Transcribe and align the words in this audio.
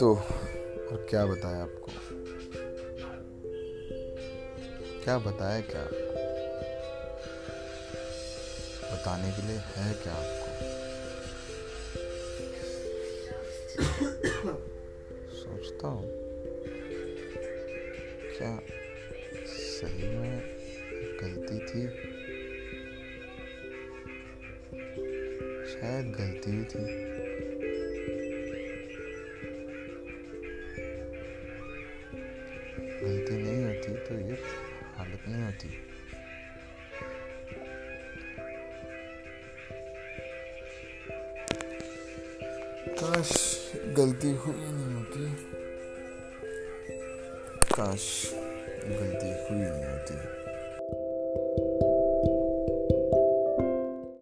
तो 0.00 0.14
और 0.14 1.06
क्या 1.10 1.26
बताया 1.26 1.62
आपको? 1.62 1.92
क्या 5.04 5.18
बताया 5.18 5.60
क्या? 5.60 5.82
आपको 5.82 6.16
बताने 8.92 9.30
के 9.30 9.42
लिए 9.42 9.56
है 9.56 9.94
क्या 9.94 10.12
आपको? 10.12 10.50
सोचता 15.34 15.88
हूँ। 15.88 16.06
क्या 18.38 18.60
सही 19.46 20.08
में 20.08 20.56
गलती 21.22 21.58
थी? 21.58 21.88
शायद 25.72 26.16
गलती 26.20 26.64
थी। 26.64 27.25
गलती 33.04 33.36
नहीं 33.36 33.64
होती 33.64 33.92
तो 33.94 34.14
ये 34.14 34.38
हालत 34.96 35.22
नहीं 35.28 35.42
होती। 35.42 35.68
काश 42.94 43.32
गलती 43.96 44.30
हुई 44.30 44.54
नहीं 44.56 44.94
होती। 44.94 45.34
काश 47.74 48.30
गलती 48.84 49.30
हुई 49.30 49.60
नहीं 49.60 49.84
होती। 49.84 50.45